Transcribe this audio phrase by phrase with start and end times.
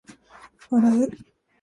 [0.71, 1.11] 笑う